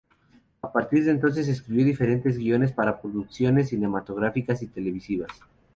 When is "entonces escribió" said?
1.11-1.85